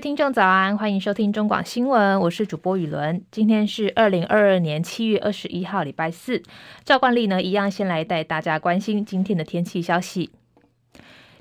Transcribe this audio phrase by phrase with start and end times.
[0.00, 3.22] 位听众早安，欢迎收听中广新闻，我是主播雨伦。
[3.30, 6.42] 今天是二零二二年七月二十一号，礼拜四。
[6.86, 10.30] 照惯例呢，一样先来带大家关心今天的天气消息。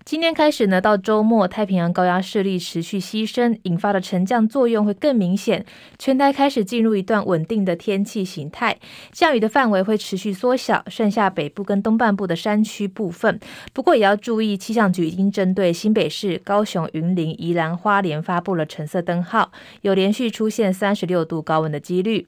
[0.06, 5.64] 今天开始呢，到周末，太平洋高压势力持续西伸，引发的沉降作用会更明显，
[6.00, 8.78] 全台开始进入一段稳定的天气形态，
[9.12, 13.40] 降雨的范围会持续缩小，剩下北部跟东半部的山区部分。
[13.72, 22.26] 不过也要注意，气象局已经针对新北市、高雄、云林、宜兰花莲发布了橙色灯号，有连续出现三十六度高温的几率。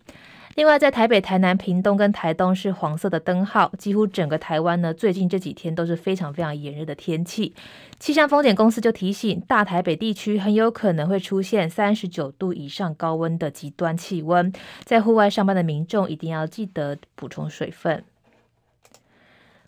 [0.56, 7.56] 另外，在台北、台南、屏东跟台东是黄色的灯号，几乎整个台湾呢，最近这几天都是非常非常炎热的天气。
[8.00, 14.52] 气象风险公司就提醒，大台北地区很有可能会出现三十九度以上高温的极端气温，
[14.84, 18.04] 在户外上班的民众一定要记得补充水分。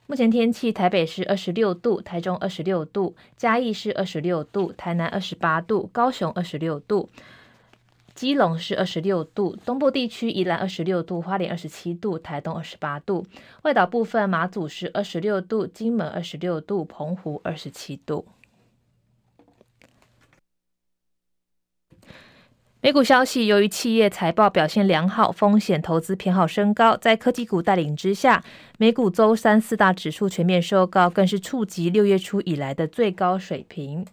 [0.06, 7.10] 目前天气，台北是二十六度，台中二十六度，嘉义是二十六度，台南二十八度，高雄二十六度。
[8.16, 13.26] 基隆是二十六度，东部地区宜兰二十六度，花莲二十七度，台东二十八度，
[13.64, 18.26] 外岛部分马祖是二十六度，金门二十六度，澎湖二十七度。
[22.82, 28.44] 美股消息，由于企业财报表现良好，风险投资偏好升高，在科技股带领之下，
[28.78, 34.06] 美股周三四大指数全面收高，更是触及六月初以来的最高水平。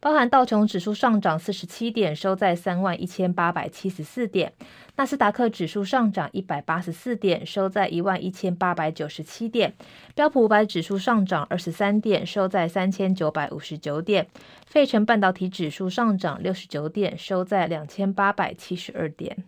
[0.00, 4.48] 包含道琼指数上涨四十七点，收在三万一千八百七十四点；
[4.96, 9.72] 纳斯达克指数上涨一百八十四点，收在一万一千八百九十七点；
[10.14, 14.24] 标普五百指数上涨二十三点，收在三千九百五十九点；
[14.66, 19.44] 费城半导体指数上涨六十九点，收在两千八百七十二点。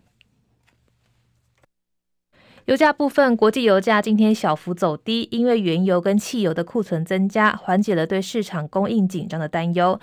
[2.66, 9.98] 油价部分，国际油价今天小幅走低，因为原油跟汽油的库存增加，缓解了对市场供应紧张的担忧。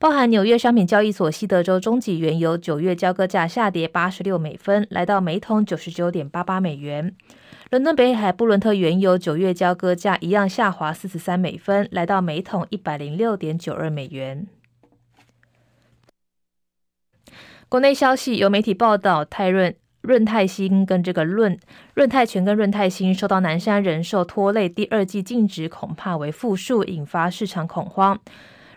[0.00, 7.14] 包含纽约商品交易所西德州中级原油九月交割价下跌八十六美分，来到每桶九十九点八八美元。
[7.70, 14.46] 伦敦北海布伦特原油九月交割价一样下滑四十三美分，来到每桶一百零六点九二美元。
[17.68, 19.76] 国内消息，有媒体报道，泰润。
[20.00, 21.58] 润泰新跟这个润
[21.92, 28.18] 润泰全跟润泰新受到南山人寿拖累，第二季净值恐怕为负数，引发市场恐慌。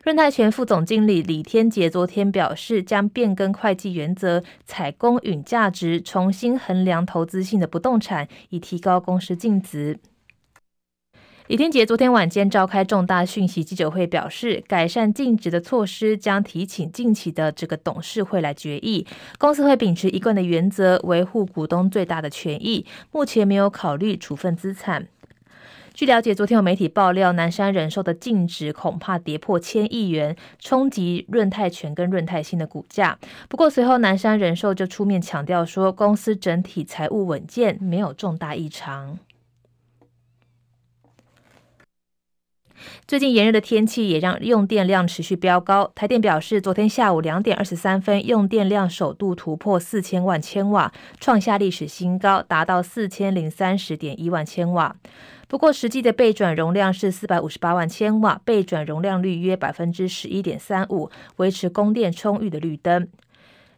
[0.03, 9.97] 润泰全副总经理李天杰昨天表示，将变更会计原则，采公允价值，重新衡量投资性的不动产，以提高公司净值。
[11.47, 19.07] 李天杰昨天晚间召开重大讯息记者会，表示改善净值的措施将提请近期的这个董事会来决议。
[19.37, 22.85] 公司会秉持一贯的原则，维护股东最大的权益。
[23.13, 25.07] 目前没有考虑处分资产。
[25.93, 33.19] 据了解，昨天有媒体爆料，南山人寿的净值恐怕跌破千亿元，冲击润泰全跟润泰新的股价。
[33.47, 39.19] 不过随后南山人寿就出面强调说，公司整体财务稳健，没有重大异常。
[43.07, 45.91] 最近炎热的天气也让用电量持续飙高。
[45.93, 54.95] 台电表示，昨天下午两点二十三分，用电量首度突破四千万千瓦，创下历史新高，达到四千零三十点一万千瓦。
[55.53, 63.07] 不过，实际的备转容量是四百五十八万千瓦，备转容量率约百分之十一点三五，维持供电充裕的绿灯。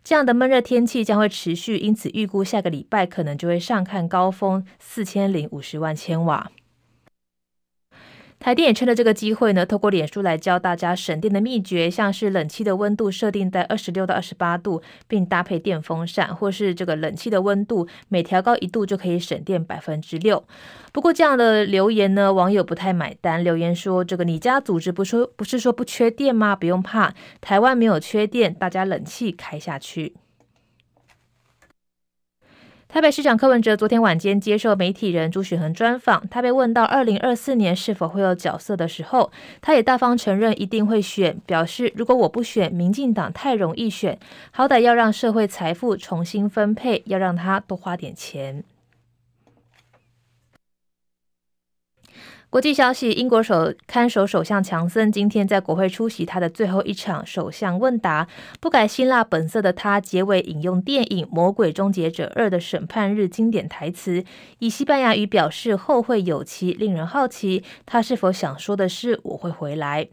[0.02, 6.50] 这样的闷热天气将会持续，因此预估下个礼拜可能就会上看高峰四千零五十万千瓦。
[8.38, 20.44] 台电也趁着这个机会呢，透过脸书来教大家省电的秘诀，像是冷气的温度设定在二十六到二十八度，并搭配电风扇，或是这个冷气的温度每调高一度就可以省电百分之六。
[20.92, 26.56] 不过这样的留言呢，网友不太买单，留言说：“这个你家组织不说不是说不缺电吗？
[26.56, 30.14] 不用怕，台湾没有缺电，大家冷气开下去。”
[32.96, 39.30] 台北市长柯文哲昨天晚间接受媒体人朱雪恒专访，他被问到二零二四年是否会有角色的时候，
[39.60, 44.18] 他也大方承认一定会选，表示如果我不选，民进党太容易选，
[44.52, 48.64] 好歹要让社会财富重新分配，要让他多花点钱。
[52.56, 58.30] 国际消息：英国首看守首相强森今天在国会出席他的最后一场首相问答，
[58.62, 64.24] 不改辛辣本色的他，结尾引用电影《魔鬼终结者二》的审判日经典台词，
[64.60, 70.08] 以西班牙语表示后会有期，令人好奇他是否想说的是“我会回来”。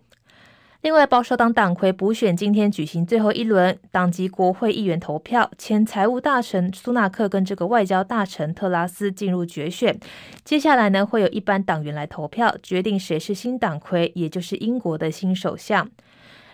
[0.82, 9.96] 另外，保守党党魁补选今天举行最后一轮党籍国会议员投票，前财务大臣苏纳克跟这个外交大臣特拉斯进入决选。
[10.44, 15.88] 接下来呢，会有一般党员来投票，决定谁是新党魁，也就是英国的新首相。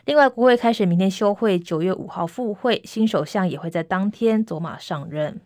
[0.04, 5.40] 另外，国会开始明天休会，九月五号复会，新首相也会在当天走马上任。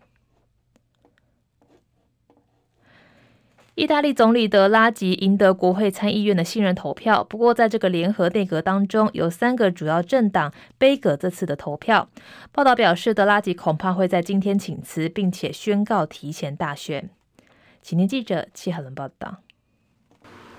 [3.75, 12.07] 意大利总理德拉吉赢得国会参议院的信任投票，不过在这个联合内阁当中，有三个主要政党杯葛这次的投票。
[12.51, 17.09] 报道表示，德拉吉恐怕会在今天请辞，并且宣告提前大选。
[17.81, 19.37] 请听记者戚海伦报道。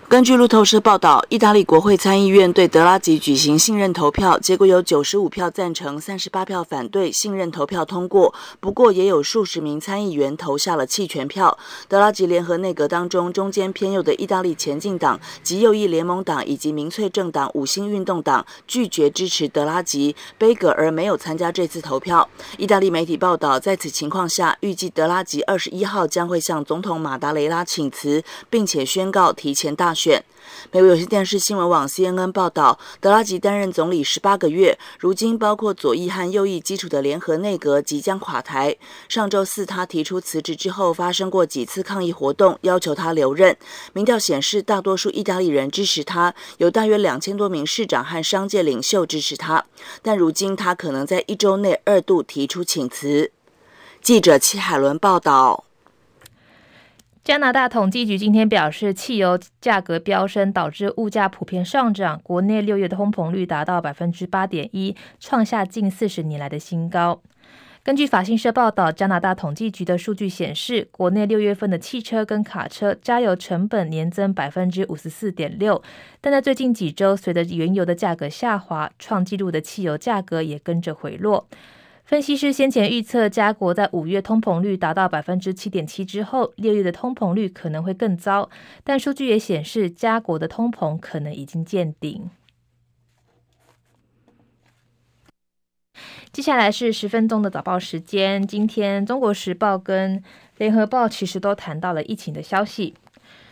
[0.07, 8.33] 根据路透社报道，意大利国会参议院对德拉吉举行信任投票，结果有九十五票赞成，三十八票反对，信任投票通过。
[8.61, 11.59] 不过，也有数十名参议员投下了弃权票。
[11.89, 22.29] 德拉吉联合内阁当中，中间偏右的意大利前进党及右翼联盟党以及民粹政党五星运动党拒绝支持德拉吉，贝格而没有参加这次投票。
[22.59, 30.25] 意大利媒体报道，在此情况下，预计德拉吉二十一号将会向总统马达雷拉请辞，并且宣告提前大选。
[30.73, 38.77] 美国有线电视新闻网 CNN 报道，德拉吉担任总理十八个月，如今包括左翼和右翼基础的联合内阁即将垮台。
[39.09, 43.57] 上周四，他提出辞职之后，发生过几次抗议活动，要求他留任。
[43.93, 49.65] 民调显示，大多数意大利人支持他，有大约两千多名市长和商界领袖支持他。
[50.03, 53.31] 但如今，他可能在一周内二度提出请辞。
[54.01, 55.65] 记者戚海伦报道。
[57.25, 67.23] 加拿大统计局今天表示，汽油价格飙升导致物价普遍上涨，国内六月的通膨率达到百分之八点一，创下近四十年来的新高。
[67.83, 75.83] 根据法新社报道，加拿大统计局的数据显示，国内六月份的汽车跟卡车加油成本年增百分之五十四点六，
[76.21, 81.49] 但在最近几周，随着原油的价格下滑，创纪录的汽油价格也跟着回落。
[82.05, 88.51] 分析师先前预测，加国在五月通膨率达到百分之七点七之后，六月的通膨率可能会更糟。
[88.85, 92.29] 但数据也显示，加国的通膨可能已经见顶。
[96.31, 98.47] 接下来是十分钟的早报时间。
[98.47, 100.21] 今天，《中国时报》跟
[100.59, 102.95] 《联合报》其实都谈到了疫情的消息。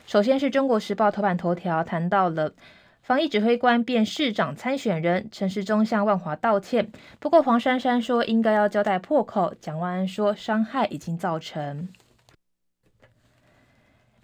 [0.06, 2.52] 首先是中国时报头版头条谈到了。
[3.02, 6.88] 防疫指挥官变市长参选人，陈时中向万华道歉。
[7.19, 11.88] 不过黄珊珊说应该要交代破口，蒋万安说伤害已经造成。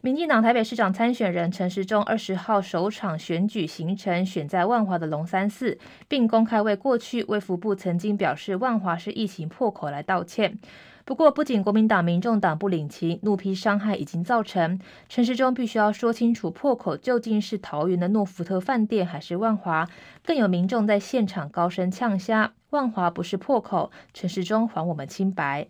[0.00, 10.56] 民进党台北市长参选人陈时中二十号首场选举行程选在万华的龙山寺，并公开为过去卫福部曾经表示万华是疫情破口来道歉。
[11.04, 14.78] 不过，不仅国民党、民众党不领情，怒批伤害已经造成。
[15.08, 19.88] 陈时中必须要说清楚，破口究竟是桃园的诺福特饭店，还是万华？
[20.24, 25.66] 更有民众在现场高声呛声：“万华不是破口，陈时中还我们清白。”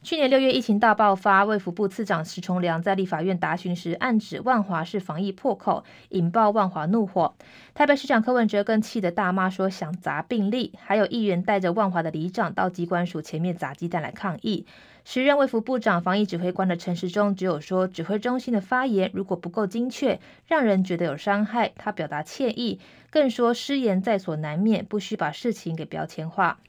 [0.00, 7.34] 去年六月疫情大爆发，卫福部次长石崇良在立法院答询时暗指万华是防疫破口，引爆万华怒火。
[7.74, 14.64] 台北市长柯文哲更气得大骂说想砸病历，还有议员带着万华的里长到机关署前面砸鸡蛋来抗议。
[15.04, 22.78] 时任卫福部长、防疫指挥官的陈时中只有说指挥中心的发言如果不够精确，让人觉得有伤害，他表达歉意，
[23.10, 26.60] 更说失言在所难免，不需把事情给标签化。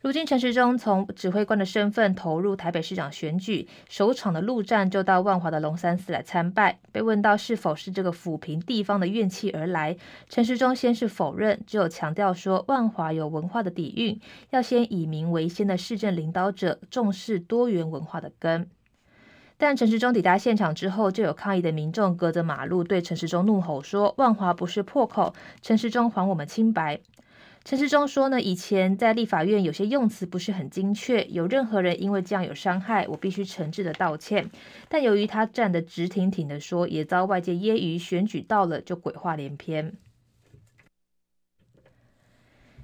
[0.00, 6.78] 如今，陈时中从指挥官的身份投入台北市长选举，首场的陆战就到万华的龙山寺来参拜。
[6.92, 9.96] 被问到是否是这个抚平地方的怨气而来，
[10.28, 14.20] 陈时中先是否认，只有强调说万华有文化的底蕴，
[14.50, 18.70] 要先以民为先的市政领导者重视多元文化的根。
[19.56, 27.00] 但陈时中抵达现场之后，就有抗议的民众隔着马路对陈时中怒吼说：“万华不是破口，陈时中还我们清白。”
[27.68, 34.48] 陈世忠说呢，以前在立法院有些用词不是很精确，有任何人因为这样有伤害，我必须诚挚的道歉。
[34.88, 39.92] 但由于他站得直挺挺的说，也遭外界揶揄，选举到了就鬼话连篇。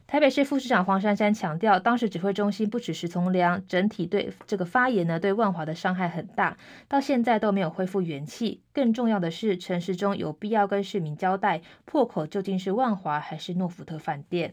[0.07, 8.61] 台北市副市长黄珊珊强调，当时指挥中心不只是从良，整体对这个发言呢，对万华的伤害很大，到现在都没有恢复元气。
[8.75, 14.53] 更重要的是，陈时中有必要跟市民交代，破口究竟是万华还是诺福特饭店。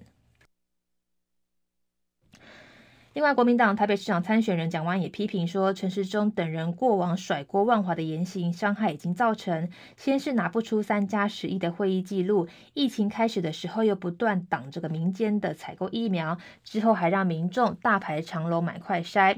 [3.13, 9.69] 另外，国民党台北市长参选人蒋万也批评说，陈时中等人过往甩锅万华的言行，伤害已经造成。
[9.97, 19.35] 先是拿不出三加十亿的会议记录，疫情开始的时候又不断挡这个民间的采购疫苗，之后还让民众大排长龙买快筛。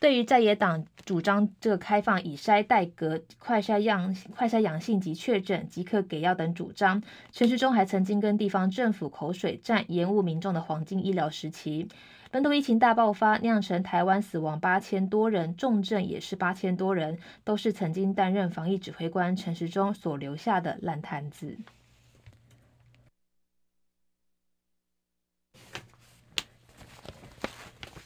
[0.00, 11.86] 对于在野党主张这个开放以筛代隔，快筛阳快筛阳性及确诊即刻给药等主张，陈时中还曾经跟地方政府口水战，延误民众的黄金医疗时期。
[12.32, 21.58] 本土疫情大爆发，酿成台湾死亡八千多人，重症也是八千多人，都是曾经担任防疫指挥官陈时中所留下的烂摊子。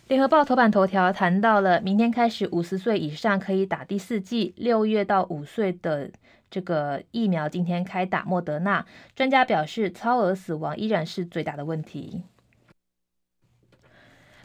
[0.08, 6.10] 联合报头版头条谈到了，明天开始五十岁以上可以打第四剂，六月到五岁的
[6.50, 8.84] 这个疫苗今天开打莫德纳。
[9.14, 12.24] 专家表示，超额死亡依然是最大的问题。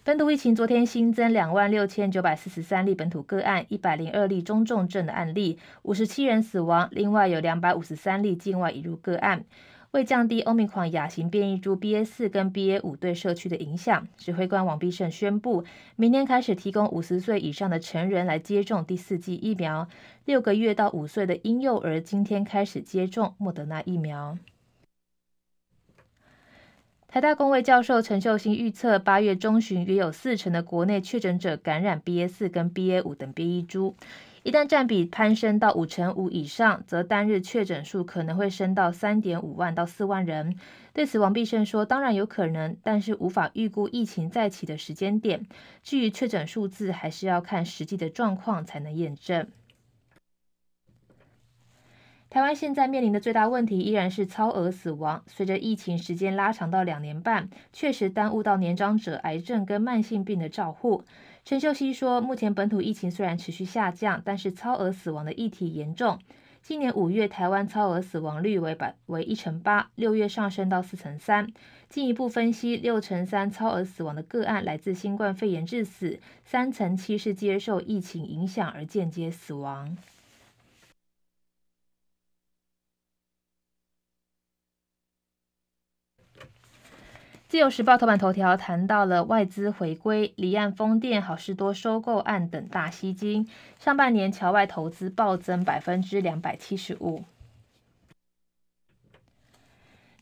[0.03, 9.46] 本土疫情昨天新增两万六千九百四十三例本土个案，一百零二例中重症的案例，五十七人死亡，另外有两百五十三例境外移入个案。
[9.91, 15.63] 为降低欧米狂亚型变异株 BA 四跟 BA 五对社区的影响，指挥官王必胜宣布，
[15.96, 19.88] 明天开始提供五十岁以上的成人来接种第四剂疫苗。
[20.25, 24.36] 六个月到五岁的婴幼儿今天开始接种莫德纳疫苗。
[27.11, 33.97] 台大公卫教授陈秀兴预测，八月中旬约有四成的国内确诊者感染 BA 四跟 BA 五等变异株。
[34.43, 40.55] 一旦占比攀升到五成五以上，则单日确诊数可能会升到三点五万到四万人。
[40.93, 45.45] 对此，王必胜说：“当然有可能，但是无法预估疫情再起的时间点。
[45.83, 49.45] 至于确诊数字，还是要看实际的状况才能验证。”
[52.31, 55.21] 台湾现在面临的最大问题依然是超额死亡。
[55.27, 61.03] 随着疫情时间拉长到两年半，确实耽误到年长者癌症跟慢性病的照护。
[61.43, 66.17] 陈秀熙说，目前本土疫情虽然持续下降，但是超额死亡的议题严重。
[66.61, 71.51] 今年五月，台湾超额死亡率为百为一成八，六月上升到四成三。
[71.89, 79.97] 进一步分析，六成三超额死亡的个案来自新冠肺炎致死，三成七是接受疫情影响而间接死亡。
[87.51, 93.46] 自由时报头版头条谈到了外资回归、离岸风电、好事多收购案等大吸金，
[93.77, 97.25] 上半年侨外投资暴增百分之两百七十五。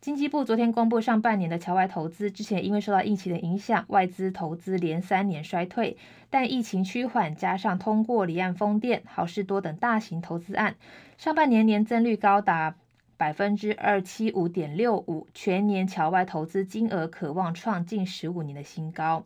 [0.02, 5.98] 经济部昨天公布上半年的侨外投资，之前因为受到疫情的影响，外资投资连三年衰退，
[6.32, 10.76] 但疫情趋缓，加上通过离岸风电、好事多等大型投资案，
[11.16, 12.74] 上半年年增率高达。
[13.20, 19.26] 百分之二七五点六五，全年侨外投资金额可望创近十五年的新高。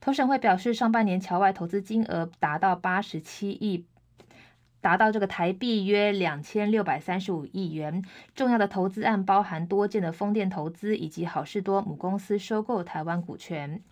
[0.00, 3.86] 投审会表示，上半年侨外投资金额达到八十七亿，
[4.82, 8.04] 达到这个台币约两千六百三十五亿元。
[8.34, 13.82] 重要的投资案包含多件的风电投资，以及好事多母公司收购台湾股权。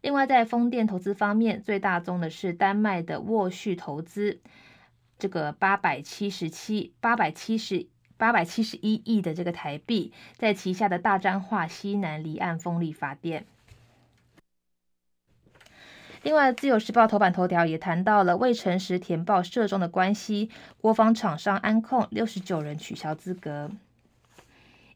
[0.00, 4.40] 另外，在风电投资方面，最大宗的是丹麦的沃旭投资，
[5.18, 7.86] 这个八百七十七八百七十。
[8.20, 13.46] 八百七十一亿的这个台币，在旗下的大彰化西南离岸风力发电。
[16.22, 23.70] 另外，《自由时报》头版头条也谈到了未诚实填报涉中的关系，国防厂商安控六十九人取消资格。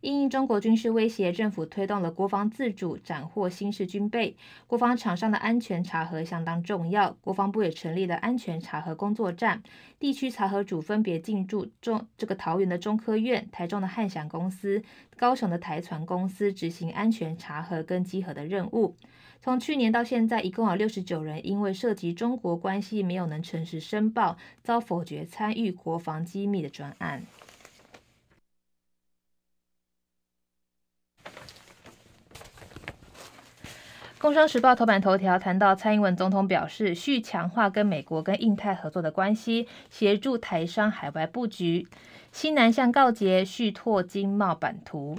[0.05, 4.37] 因应中国军事威胁，政府推动了国防自主，斩获新式军备。
[4.67, 9.63] 国防厂商的安全查核相当重要，国防部也成立了安全查核工作站，
[9.99, 14.83] 地区查核组分别进驻中这个桃园的中科院、台中的汉翔公司、
[15.17, 18.95] 高雄的台船公司，执行安全查核跟稽核的任务。
[19.41, 27.23] 从去年到现在，一共有六十九人因为涉及中国关系，没有能诚实申报，遭否决参与国防机密的专案。
[34.25, 41.87] 工商时报头版头条谈到，蔡英文总统表示，续强化跟美国跟印太合作的关系，协助台商海外布局。
[42.33, 45.19] 西南向告捷，续拓经贸版图。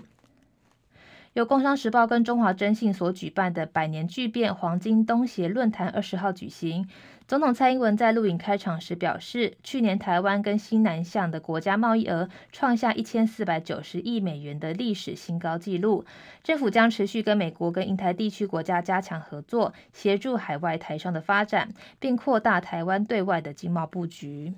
[1.36, 6.88] 由工商时报跟中华征信所举办的百年巨变黄金东协论坛二十号举行。
[7.28, 16.06] 总统蔡英文在录影开场时表示，去年台湾跟新南向的国家贸易额创下一千四百九十亿美元的历史新高纪录。
[16.42, 21.68] 政府将持续跟美国跟印太地区国家加强合作，协助海外台商的发展，
[22.00, 24.54] 并扩大台湾对外的经贸布局。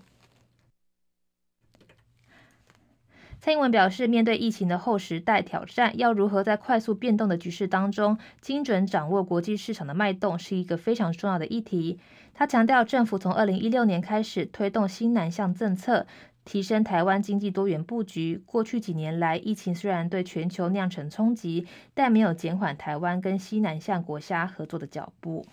[3.48, 11.98] 蔡英文表示，面对疫情的后时代挑战，要如何在快速变动的局势当中，精准掌握国际市场的脉动，是一个非常重要的议题。
[12.34, 16.06] 他强调，政府从二零一六年开始推动新南向政策，
[16.44, 18.44] 提升台湾经济多元布局。
[18.46, 25.46] 过去几年来，疫情虽然对全球酿成冲击，但没有减缓台湾跟西南向国家合作的脚步。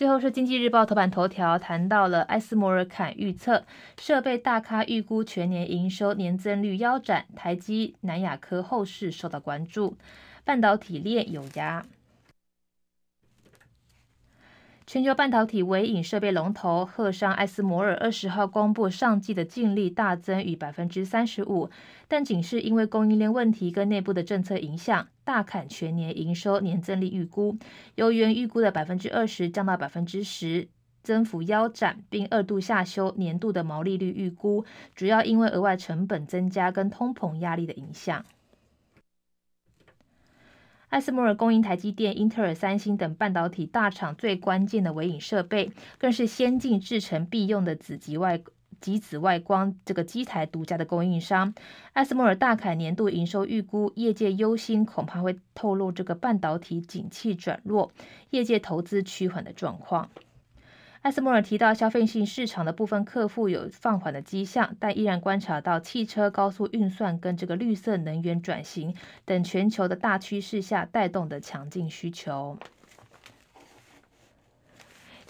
[0.00, 3.66] 最后是《经济日报》头版头条，谈到了艾斯摩尔坎预测，
[3.98, 9.98] 设备大咖预估全年营收年增率腰斩，台积、南亚科后市受到关注，
[10.42, 11.84] 半导体链有压。
[14.86, 21.68] 全球半导体微影设备龙头赫商艾斯摩尔二十号公布上季的净利大增逾百分之三十五，
[22.08, 25.08] 但仅是因为供应链问题跟内部的政策影响。
[25.30, 27.56] 大砍全年营收年增率预估，
[27.94, 30.66] 由原预估的百分之二十降到百分之十，
[31.04, 34.64] 增幅腰斩，并二度下修年度的毛利率预估，
[34.96, 38.24] 主要因为额外成本增加跟通膨压力的影响。
[40.88, 48.42] 艾斯摩尔供应台积电、英特尔、三星等半导体大厂最关键的微影设备，更是先进制程必用的子极外
[48.80, 51.54] 极紫外光这个机台独家的供应商。
[51.92, 57.92] 艾斯摩尔大凯年度营收预估，业界忧心恐怕会透露这个半导体景气转弱，
[58.30, 60.08] 业界投资趋缓的状况。
[61.02, 68.94] 艾斯摩尔提到，消费性市场的部分客户有放缓的迹象，但依然观察到汽车高速运算跟这个绿色能源转型
[69.24, 72.58] 等全球的大趋势下带动的强劲需求。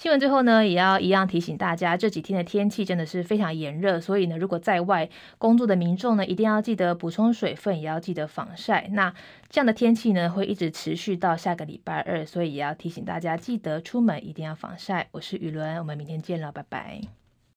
[0.01, 8.89] 新闻最后呢，也要一样提醒大家，这几天的天气真的是非常炎热，所以呢，如果在外工作的民众呢，一定要记得补充水分，也要记得防晒。
[8.93, 9.13] 那
[9.51, 15.07] 这样的天气呢，会一直持续到下个礼拜二，所以也要提醒大家，记得出门一定要防晒。
[15.11, 17.20] 我是雨伦，我们明天见了，拜拜。